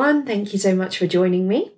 [0.00, 0.24] Everyone.
[0.24, 1.72] Thank you so much for joining me.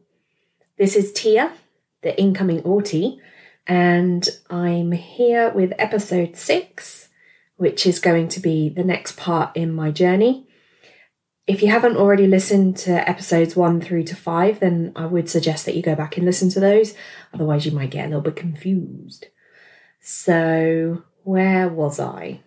[0.79, 1.54] This is Tia,
[2.02, 3.21] the incoming Autie,
[3.66, 7.08] and I'm here with episode six,
[7.57, 10.46] which is going to be the next part in my journey.
[11.49, 15.66] If you haven't already listened to episodes one through to five, then I would suggest
[15.66, 16.94] that you go back and listen to those.
[17.35, 19.27] Otherwise, you might get a little bit confused.
[20.00, 22.43] So, where was I?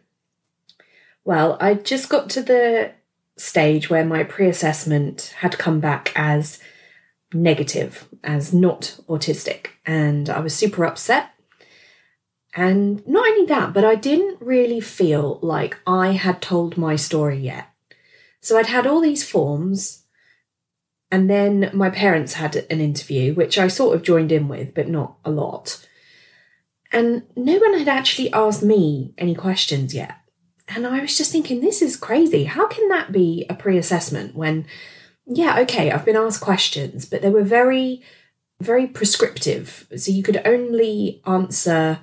[1.25, 2.93] Well, I just got to the
[3.37, 6.59] stage where my pre assessment had come back as
[7.33, 11.31] negative, as not autistic, and I was super upset.
[12.55, 17.37] And not only that, but I didn't really feel like I had told my story
[17.37, 17.67] yet.
[18.39, 20.03] So I'd had all these forms,
[21.11, 24.87] and then my parents had an interview, which I sort of joined in with, but
[24.87, 25.85] not a lot.
[26.91, 30.15] And no one had actually asked me any questions yet.
[30.75, 32.43] And I was just thinking, this is crazy.
[32.43, 34.65] How can that be a pre assessment when,
[35.25, 38.03] yeah, okay, I've been asked questions, but they were very,
[38.59, 39.87] very prescriptive.
[39.95, 41.99] So you could only answer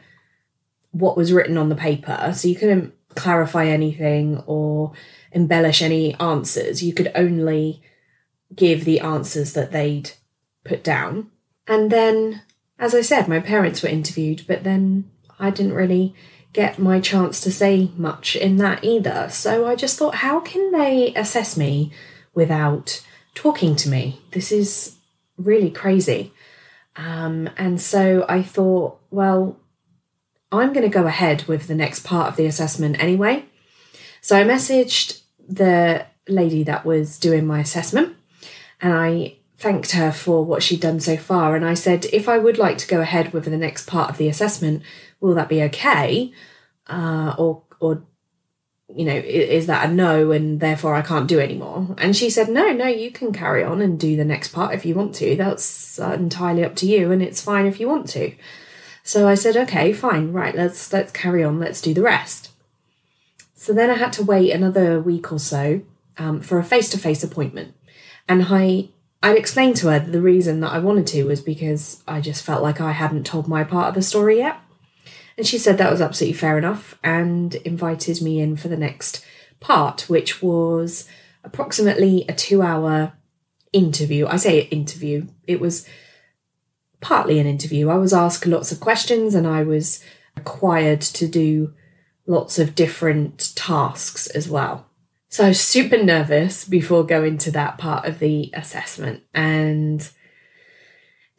[0.90, 2.32] what was written on the paper.
[2.34, 4.92] So you couldn't clarify anything or
[5.32, 6.82] embellish any answers.
[6.82, 7.82] You could only
[8.54, 10.12] give the answers that they'd
[10.64, 11.30] put down.
[11.66, 12.42] And then,
[12.78, 16.14] as I said, my parents were interviewed, but then I didn't really
[16.52, 19.28] get my chance to say much in that either.
[19.30, 21.92] So I just thought, how can they assess me
[22.34, 24.20] without talking to me?
[24.32, 24.96] This is
[25.36, 26.32] really crazy.
[26.96, 29.58] Um, and so I thought, well,
[30.50, 33.46] I'm going to go ahead with the next part of the assessment anyway.
[34.20, 38.14] So I messaged the lady that was doing my assessment
[38.80, 41.56] and I thanked her for what she'd done so far.
[41.56, 44.18] And I said, if I would like to go ahead with the next part of
[44.18, 44.82] the assessment,
[45.20, 46.32] will that be okay?
[46.92, 48.02] Uh, or, or,
[48.94, 51.94] you know, is that a no and therefore I can't do anymore?
[51.96, 54.84] And she said, no, no, you can carry on and do the next part if
[54.84, 55.34] you want to.
[55.36, 58.34] That's entirely up to you and it's fine if you want to.
[59.02, 62.50] So I said, okay, fine, right, let's let's carry on, let's do the rest.
[63.54, 65.80] So then I had to wait another week or so
[66.18, 67.74] um, for a face-to-face appointment.
[68.28, 68.90] And I
[69.22, 72.62] I'd explained to her the reason that I wanted to was because I just felt
[72.62, 74.56] like I hadn't told my part of the story yet.
[75.36, 79.24] And she said that was absolutely fair enough and invited me in for the next
[79.60, 81.08] part, which was
[81.44, 83.12] approximately a two hour
[83.72, 84.26] interview.
[84.26, 85.88] I say interview, it was
[87.00, 87.88] partly an interview.
[87.88, 90.04] I was asked lots of questions and I was
[90.36, 91.74] required to do
[92.26, 94.86] lots of different tasks as well.
[95.28, 99.22] So I was super nervous before going to that part of the assessment.
[99.34, 100.08] And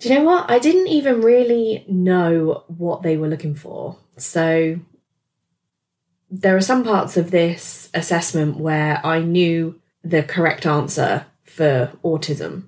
[0.04, 0.52] do you know what?
[0.52, 3.98] I didn't even really know what they were looking for.
[4.18, 4.82] So
[6.30, 12.64] there are some parts of this assessment where I knew the correct answer for autism.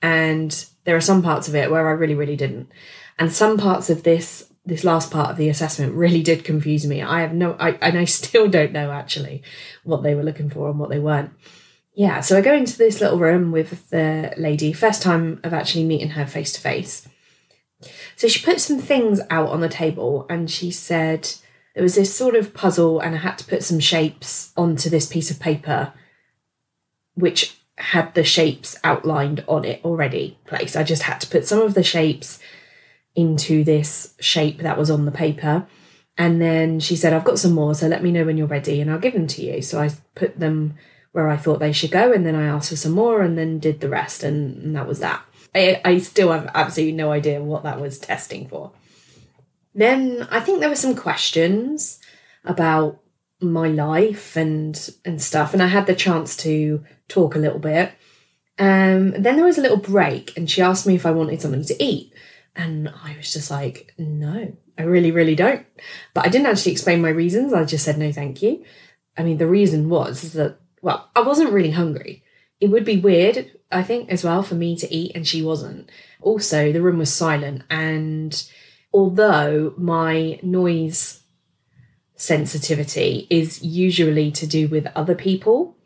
[0.00, 2.72] And there are some parts of it where I really, really didn't.
[3.18, 7.02] And some parts of this this last part of the assessment really did confuse me.
[7.02, 9.42] I have no, I, and I still don't know actually
[9.84, 11.32] what they were looking for and what they weren't.
[11.94, 15.84] Yeah, so I go into this little room with the lady, first time of actually
[15.84, 17.08] meeting her face to face.
[18.16, 21.30] So she put some things out on the table and she said
[21.74, 25.06] there was this sort of puzzle and I had to put some shapes onto this
[25.06, 25.92] piece of paper,
[27.14, 30.76] which had the shapes outlined on it already placed.
[30.76, 32.38] I just had to put some of the shapes
[33.14, 35.66] into this shape that was on the paper.
[36.18, 38.80] And then she said, I've got some more, so let me know when you're ready
[38.80, 39.62] and I'll give them to you.
[39.62, 40.74] So I put them
[41.12, 43.58] where I thought they should go, and then I asked for some more and then
[43.58, 45.22] did the rest, and, and that was that.
[45.54, 48.72] I, I still have absolutely no idea what that was testing for.
[49.74, 52.00] Then I think there were some questions
[52.44, 53.00] about
[53.40, 57.92] my life and and stuff, and I had the chance to talk a little bit.
[58.58, 61.64] Um, then there was a little break, and she asked me if I wanted something
[61.64, 62.12] to eat.
[62.54, 65.64] And I was just like, no, I really, really don't.
[66.14, 67.52] But I didn't actually explain my reasons.
[67.52, 68.64] I just said, no, thank you.
[69.16, 72.22] I mean, the reason was that, well, I wasn't really hungry.
[72.60, 75.90] It would be weird, I think, as well, for me to eat and she wasn't.
[76.20, 77.62] Also, the room was silent.
[77.70, 78.42] And
[78.92, 81.22] although my noise
[82.16, 85.76] sensitivity is usually to do with other people,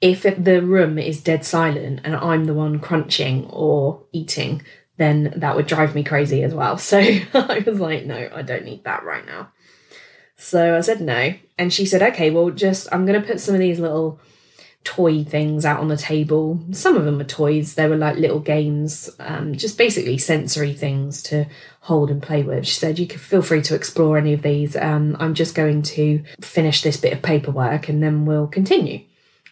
[0.00, 4.62] if the room is dead silent and I'm the one crunching or eating,
[4.96, 6.78] then that would drive me crazy as well.
[6.78, 9.52] So I was like, no, I don't need that right now.
[10.38, 11.34] So I said no.
[11.58, 14.20] And she said, okay, well, just, I'm going to put some of these little
[14.84, 16.60] toy things out on the table.
[16.70, 21.22] Some of them were toys, they were like little games, um, just basically sensory things
[21.24, 21.46] to
[21.80, 22.66] hold and play with.
[22.66, 24.76] She said, you can feel free to explore any of these.
[24.76, 29.04] Um, I'm just going to finish this bit of paperwork and then we'll continue.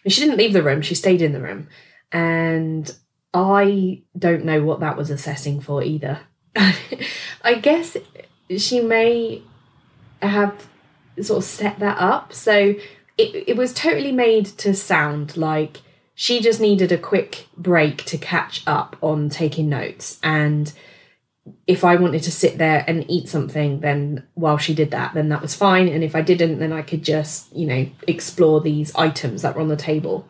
[0.03, 1.67] And she didn't leave the room, she stayed in the room.
[2.13, 2.89] And
[3.33, 6.21] I don't know what that was assessing for either.
[7.43, 7.97] I guess
[8.57, 9.43] she may
[10.21, 10.67] have
[11.25, 12.33] sort of set that up.
[12.33, 12.75] So
[13.17, 15.81] it, it was totally made to sound like
[16.13, 20.19] she just needed a quick break to catch up on taking notes.
[20.23, 20.71] And
[21.65, 25.29] if I wanted to sit there and eat something, then while she did that, then
[25.29, 25.87] that was fine.
[25.87, 29.61] And if I didn't, then I could just, you know, explore these items that were
[29.61, 30.27] on the table,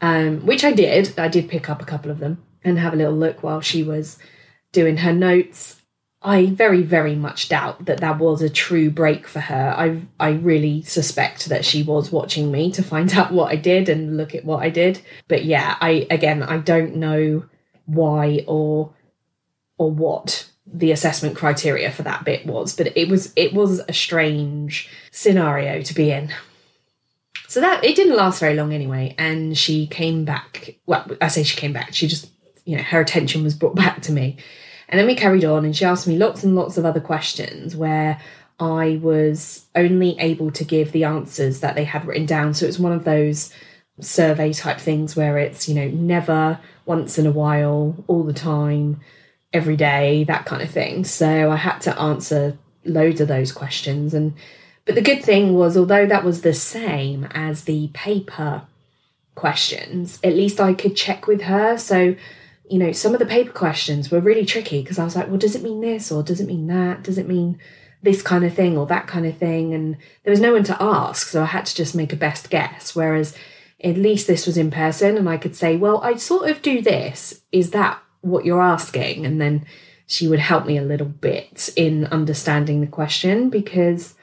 [0.00, 1.18] um, which I did.
[1.18, 3.82] I did pick up a couple of them and have a little look while she
[3.82, 4.18] was
[4.72, 5.80] doing her notes.
[6.22, 9.74] I very, very much doubt that that was a true break for her.
[9.76, 13.88] I, I really suspect that she was watching me to find out what I did
[13.88, 15.00] and look at what I did.
[15.28, 17.44] But yeah, I again, I don't know
[17.86, 18.92] why or
[19.78, 23.92] or what the assessment criteria for that bit was, but it was it was a
[23.92, 26.32] strange scenario to be in.
[27.48, 30.76] So that it didn't last very long anyway, and she came back.
[30.86, 31.94] Well, I say she came back.
[31.94, 32.28] She just,
[32.64, 34.36] you know, her attention was brought back to me,
[34.88, 37.74] and then we carried on, and she asked me lots and lots of other questions
[37.76, 38.20] where
[38.58, 42.54] I was only able to give the answers that they had written down.
[42.54, 43.52] So it's one of those
[44.00, 49.00] survey type things where it's you know never, once in a while, all the time
[49.52, 51.04] every day, that kind of thing.
[51.04, 54.14] So I had to answer loads of those questions.
[54.14, 54.34] And
[54.84, 58.62] but the good thing was, although that was the same as the paper
[59.34, 61.76] questions, at least I could check with her.
[61.76, 62.14] So,
[62.68, 65.38] you know, some of the paper questions were really tricky because I was like, well,
[65.38, 67.02] does it mean this or does it mean that?
[67.02, 67.58] Does it mean
[68.02, 69.72] this kind of thing or that kind of thing?
[69.72, 72.50] And there was no one to ask, so I had to just make a best
[72.50, 72.94] guess.
[72.94, 73.36] Whereas
[73.82, 76.82] at least this was in person and I could say, well, I sort of do
[76.82, 77.42] this.
[77.52, 79.64] Is that what you're asking and then
[80.06, 84.14] she would help me a little bit in understanding the question because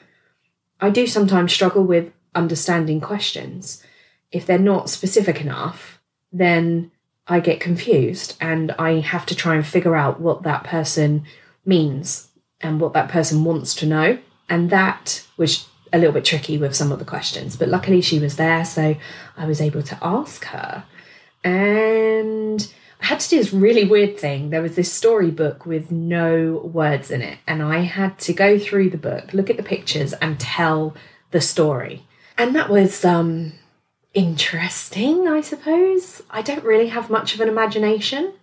[0.80, 3.84] I do sometimes struggle with understanding questions.
[4.32, 6.02] If they're not specific enough,
[6.32, 6.92] then
[7.28, 11.26] I get confused and I have to try and figure out what that person
[11.66, 12.30] means
[12.62, 14.18] and what that person wants to know.
[14.50, 18.20] And that was a little bit tricky with some of the questions, but luckily she
[18.20, 18.96] was there, so
[19.38, 20.84] I was able to ask her.
[21.44, 24.50] And I had to do this really weird thing.
[24.50, 28.90] There was this storybook with no words in it, and I had to go through
[28.90, 30.96] the book, look at the pictures, and tell
[31.32, 32.06] the story.
[32.38, 33.54] And that was um,
[34.14, 36.22] interesting, I suppose.
[36.30, 38.34] I don't really have much of an imagination.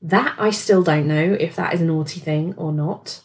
[0.00, 3.20] That I still don't know if that is an autie thing or not.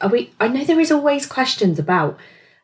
[0.00, 0.30] Are we?
[0.38, 2.18] I know there is always questions about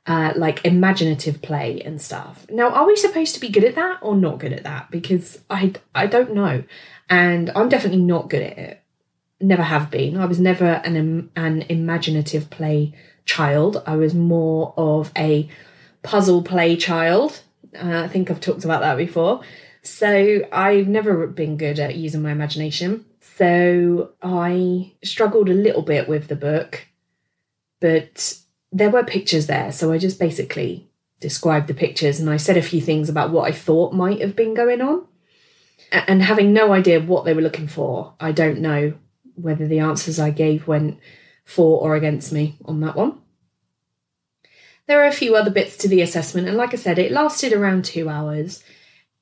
[0.06, 2.46] uh, like imaginative play and stuff.
[2.50, 4.90] Now, are we supposed to be good at that or not good at that?
[4.90, 6.64] Because I I don't know
[7.08, 8.82] and I'm definitely not good at it.
[9.40, 10.16] Never have been.
[10.16, 12.92] I was never an an imaginative play
[13.24, 13.82] child.
[13.86, 15.48] I was more of a
[16.02, 17.42] puzzle play child.
[17.74, 19.42] Uh, I think I've talked about that before.
[19.82, 23.04] So I've never been good at using my imagination.
[23.20, 26.86] So I struggled a little bit with the book,
[27.80, 28.38] but
[28.72, 29.72] there were pictures there.
[29.72, 30.88] So I just basically
[31.20, 34.36] described the pictures and I said a few things about what I thought might have
[34.36, 35.06] been going on
[35.90, 38.94] and having no idea what they were looking for, I don't know
[39.34, 40.98] whether the answers I gave went
[41.44, 43.20] for or against me on that one.
[44.88, 47.52] There are a few other bits to the assessment, and like I said, it lasted
[47.52, 48.64] around two hours.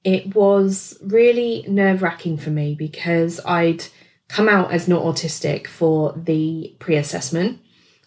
[0.04, 3.84] It was really nerve wracking for me because I'd
[4.28, 7.60] come out as not autistic for the pre assessment.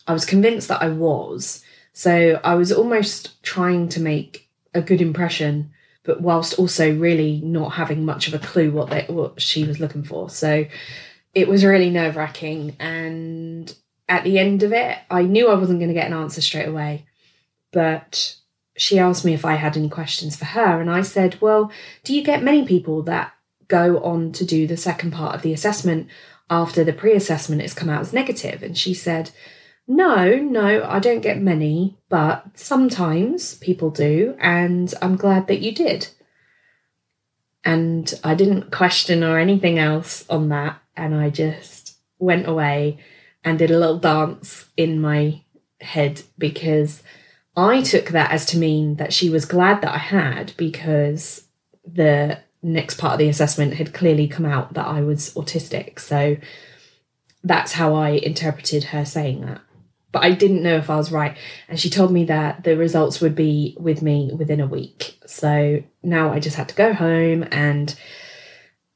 [0.08, 1.64] I was convinced that I was.
[1.94, 5.72] So I was almost trying to make a good impression
[6.10, 9.80] but whilst also really not having much of a clue what they, what she was
[9.80, 10.28] looking for.
[10.28, 10.66] So
[11.36, 12.76] it was really nerve wracking.
[12.80, 13.72] And
[14.08, 16.68] at the end of it, I knew I wasn't going to get an answer straight
[16.68, 17.06] away,
[17.72, 18.36] but
[18.78, 21.72] she asked me if I had any questions for her, and I said, "Well,
[22.04, 23.34] do you get many people that
[23.68, 26.08] go on to do the second part of the assessment
[26.50, 29.32] after the pre-assessment has come out as negative?" And she said
[29.90, 35.72] no, no, I don't get many, but sometimes people do, and I'm glad that you
[35.72, 36.10] did.
[37.66, 43.00] And I didn't question or anything else on that, and I just went away
[43.44, 45.42] and did a little dance in my
[45.82, 47.02] head because
[47.56, 51.48] I took that as to mean that she was glad that I had because
[51.86, 56.00] the next part of the assessment had clearly come out that I was autistic.
[56.00, 56.38] So
[57.44, 59.62] that's how I interpreted her saying that
[60.12, 61.38] but I didn't know if I was right.
[61.68, 65.20] And she told me that the results would be with me within a week.
[65.26, 67.96] So now I just had to go home and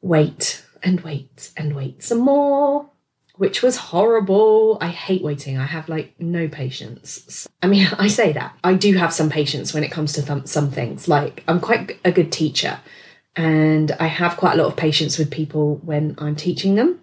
[0.01, 2.89] wait and wait and wait some more,
[3.35, 4.77] which was horrible.
[4.79, 5.57] I hate waiting.
[5.57, 7.47] I have like no patience.
[7.61, 8.57] I mean, I say that.
[8.63, 11.07] I do have some patience when it comes to th- some things.
[11.07, 12.79] Like, I'm quite a good teacher.
[13.35, 16.99] And I have quite a lot of patience with people when I'm teaching them.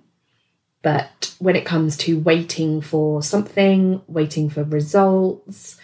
[0.83, 5.77] But when it comes to waiting for something, waiting for results,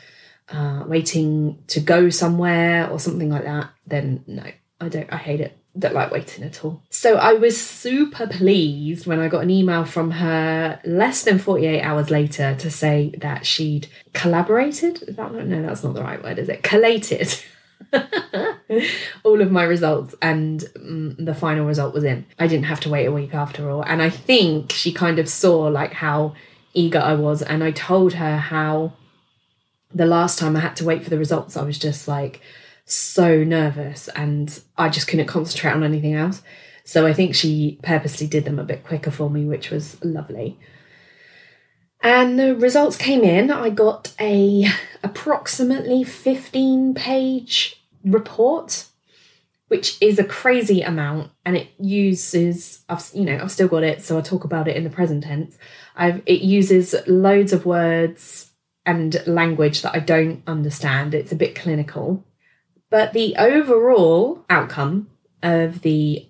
[0.49, 4.45] uh, waiting to go somewhere or something like that, then no,
[4.81, 5.59] I don't, I hate it.
[5.78, 6.83] Don't like waiting at all.
[6.90, 11.83] So I was super pleased when I got an email from her less than 48
[11.83, 15.02] hours later to say that she'd collaborated.
[15.02, 16.62] Is that no, that's not the right word, is it?
[16.62, 17.38] Collated.
[19.25, 22.25] all of my results and mm, the final result was in.
[22.38, 23.83] I didn't have to wait a week after all.
[23.83, 26.35] And I think she kind of saw like how
[26.75, 28.92] eager I was and I told her how
[29.95, 32.40] the last time I had to wait for the results I was just like
[32.87, 36.43] so nervous and I just couldn't concentrate on anything else.
[36.85, 40.59] So I think she purposely did them a bit quicker for me, which was lovely.
[42.00, 43.50] And the results came in.
[43.50, 44.66] I got a
[45.02, 48.85] approximately 15 page report,
[49.66, 54.05] which is a crazy amount, and it uses I've you know I've still got it,
[54.05, 55.59] so I talk about it in the present tense.
[55.97, 58.52] I've it uses loads of words
[58.85, 61.12] and language that I don't understand.
[61.12, 62.25] It's a bit clinical,
[62.97, 65.11] but the overall outcome
[65.43, 66.26] of the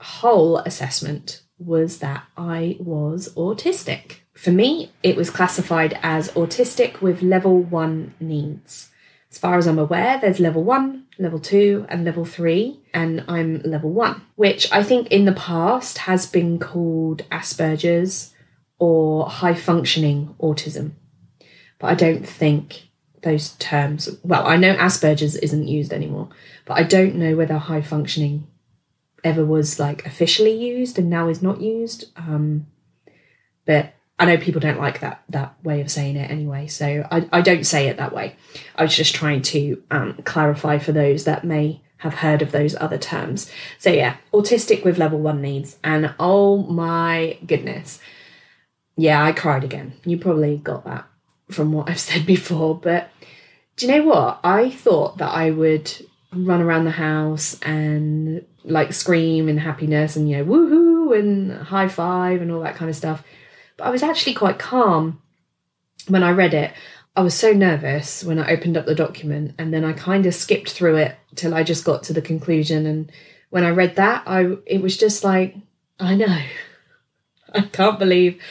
[0.00, 4.18] whole assessment was that I was autistic.
[4.32, 8.92] For me, it was classified as autistic with level one needs.
[9.28, 13.60] As far as I'm aware, there's level one, level two, and level three, and I'm
[13.62, 18.32] level one, which I think in the past has been called Asperger's
[18.78, 20.92] or high functioning autism.
[21.80, 22.84] But I don't think
[23.24, 26.28] those terms, well, I know Asperger's isn't used anymore,
[26.64, 28.46] but I don't know whether high functioning
[29.24, 32.12] ever was like officially used and now is not used.
[32.16, 32.66] Um,
[33.66, 37.28] but I know people don't like that that way of saying it anyway, so I,
[37.32, 38.36] I don't say it that way.
[38.76, 42.76] I was just trying to um, clarify for those that may have heard of those
[42.76, 43.50] other terms.
[43.78, 47.98] So yeah, autistic with level one needs, and oh my goodness,
[48.96, 49.94] yeah, I cried again.
[50.04, 51.06] You probably got that
[51.50, 53.10] from what I've said before, but
[53.76, 54.40] do you know what?
[54.44, 55.92] I thought that I would
[56.32, 61.86] run around the house and like scream in happiness and you know woohoo and high
[61.86, 63.22] five and all that kind of stuff
[63.76, 65.20] but I was actually quite calm
[66.08, 66.72] when I read it.
[67.16, 70.34] I was so nervous when I opened up the document and then I kind of
[70.34, 73.12] skipped through it till I just got to the conclusion and
[73.50, 75.56] when I read that I it was just like
[75.98, 76.42] I know.
[77.54, 78.42] I can't believe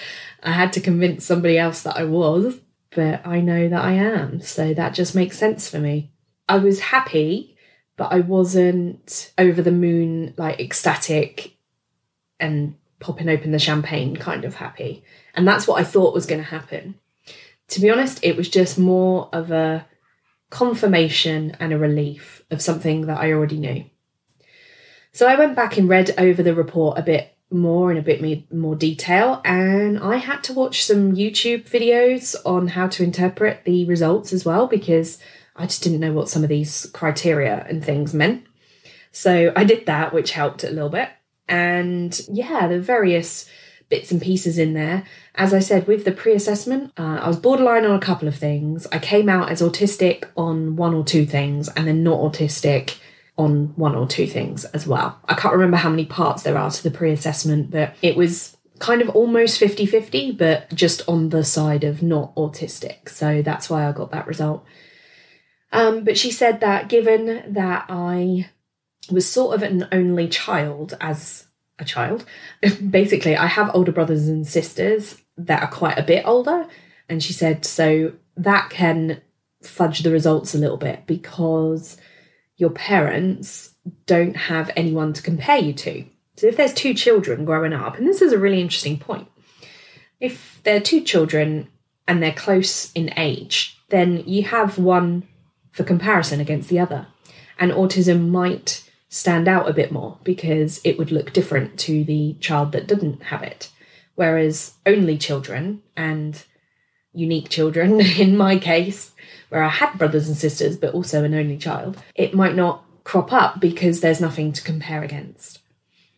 [0.41, 2.57] I had to convince somebody else that I was,
[2.95, 4.41] but I know that I am.
[4.41, 6.11] So that just makes sense for me.
[6.47, 7.55] I was happy,
[7.97, 11.55] but I wasn't over the moon like ecstatic
[12.39, 15.03] and popping open the champagne kind of happy.
[15.33, 16.95] And that's what I thought was going to happen.
[17.69, 19.85] To be honest, it was just more of a
[20.49, 23.85] confirmation and a relief of something that I already knew.
[25.11, 28.51] So I went back and read over the report a bit more in a bit
[28.51, 33.85] more detail, and I had to watch some YouTube videos on how to interpret the
[33.85, 35.19] results as well because
[35.55, 38.45] I just didn't know what some of these criteria and things meant.
[39.11, 41.09] So I did that, which helped a little bit.
[41.47, 43.47] And yeah, the various
[43.89, 45.03] bits and pieces in there.
[45.35, 48.35] As I said, with the pre assessment, uh, I was borderline on a couple of
[48.35, 48.87] things.
[48.91, 52.97] I came out as autistic on one or two things, and then not autistic
[53.37, 55.19] on one or two things as well.
[55.25, 58.57] I can't remember how many parts there are to the pre assessment, but it was
[58.79, 63.09] kind of almost 50 50, but just on the side of not autistic.
[63.09, 64.65] So that's why I got that result.
[65.71, 68.49] Um, but she said that given that I
[69.09, 71.47] was sort of an only child as
[71.79, 72.25] a child.
[72.89, 76.67] Basically, I have older brothers and sisters that are quite a bit older.
[77.09, 79.21] And she said, so that can
[79.61, 81.97] fudge the results a little bit because
[82.57, 83.73] your parents
[84.05, 86.05] don't have anyone to compare you to.
[86.37, 89.27] So if there's two children growing up, and this is a really interesting point,
[90.19, 91.67] if there are two children
[92.07, 95.27] and they're close in age, then you have one
[95.71, 97.07] for comparison against the other.
[97.59, 102.35] And autism might stand out a bit more because it would look different to the
[102.39, 103.69] child that didn't have it.
[104.15, 106.43] Whereas only children and
[107.13, 109.11] unique children, in my case,
[109.53, 113.31] where I had brothers and sisters but also an only child, it might not crop
[113.31, 115.59] up because there's nothing to compare against.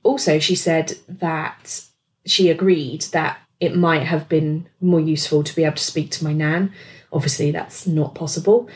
[0.03, 1.83] Also, she said that
[2.25, 6.23] she agreed that it might have been more useful to be able to speak to
[6.23, 6.71] my nan.
[7.11, 8.69] Obviously, that's not possible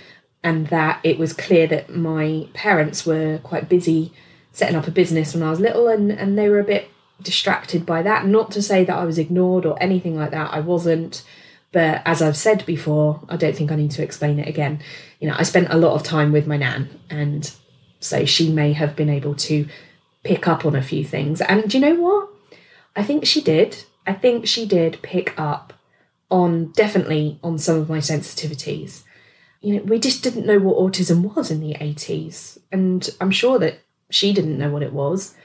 [0.44, 4.14] and that it was clear that my parents were quite busy
[4.52, 6.90] setting up a business when I was little and, and they were a bit
[7.22, 8.26] distracted by that.
[8.26, 11.24] Not to say that I was ignored or anything like that, I wasn't.
[11.72, 14.82] But as I've said before, I don't think I need to explain it again.
[15.20, 17.52] You know, I spent a lot of time with my nan, and
[18.00, 19.68] so she may have been able to
[20.24, 21.42] pick up on a few things.
[21.42, 22.30] And do you know what?
[22.96, 23.84] I think she did.
[24.08, 25.74] I think she did pick up
[26.32, 29.04] on definitely on some of my sensitivities.
[29.62, 32.58] You know, we just didn't know what autism was in the 80s.
[32.72, 35.36] And I'm sure that she didn't know what it was.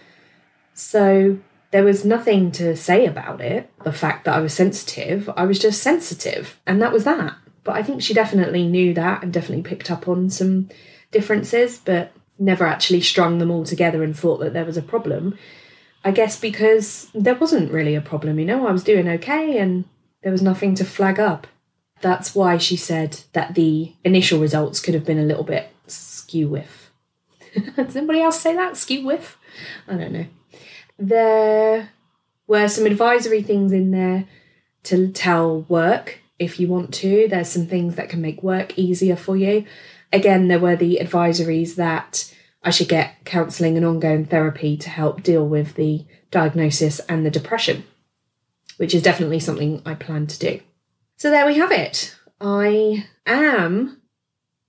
[0.75, 1.39] So
[1.75, 3.69] there was nothing to say about it.
[3.83, 6.61] The fact that I was sensitive, I was just sensitive.
[6.69, 7.35] And that was that.
[7.65, 10.69] But I think she definitely knew that and definitely picked up on some
[11.11, 15.37] differences, but never actually strung them all together and thought that there was a problem.
[16.05, 19.85] I guess because there wasn't really a problem, you know, I was doing okay and
[20.23, 21.49] there was nothing to flag up.
[22.01, 26.47] That's why she said that the initial results could have been a little bit skew
[26.47, 26.93] whiff.
[27.75, 28.77] Does anybody else say that?
[28.77, 29.39] Skew whiff?
[29.89, 30.27] I don't know.
[30.99, 31.91] There
[32.47, 34.27] were some advisory things in there
[34.85, 37.27] to tell work if you want to.
[37.29, 39.65] There's some things that can make work easier for you.
[40.13, 42.33] Again, there were the advisories that
[42.63, 47.31] I should get counselling and ongoing therapy to help deal with the diagnosis and the
[47.31, 47.85] depression,
[48.77, 50.61] which is definitely something I plan to do.
[51.17, 52.17] So there we have it.
[52.41, 54.01] I am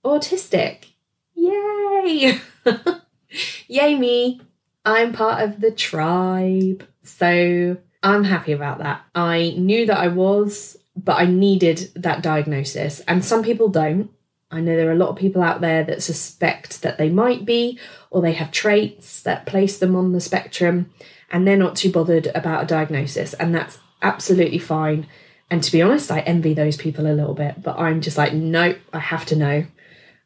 [0.03, 0.85] autistic.
[1.33, 2.39] Yay!
[3.67, 4.41] Yay, me.
[4.85, 6.87] I'm part of the tribe.
[7.03, 9.01] So I'm happy about that.
[9.13, 13.01] I knew that I was, but I needed that diagnosis.
[13.01, 14.11] And some people don't.
[14.51, 17.45] I know there are a lot of people out there that suspect that they might
[17.45, 17.79] be,
[18.11, 20.91] or they have traits that place them on the spectrum,
[21.31, 23.33] and they're not too bothered about a diagnosis.
[23.33, 25.07] And that's absolutely fine.
[25.49, 28.33] And to be honest, I envy those people a little bit, but I'm just like,
[28.33, 29.65] nope, I have to know.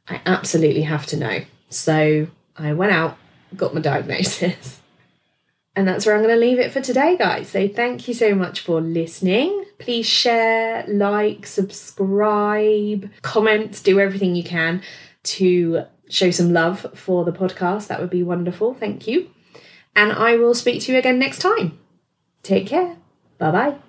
[0.07, 1.41] I absolutely have to know.
[1.69, 3.17] So I went out,
[3.55, 4.79] got my diagnosis.
[5.75, 7.49] And that's where I'm going to leave it for today, guys.
[7.49, 9.63] So thank you so much for listening.
[9.77, 14.81] Please share, like, subscribe, comment, do everything you can
[15.23, 17.87] to show some love for the podcast.
[17.87, 18.73] That would be wonderful.
[18.73, 19.29] Thank you.
[19.95, 21.79] And I will speak to you again next time.
[22.43, 22.97] Take care.
[23.37, 23.88] Bye bye.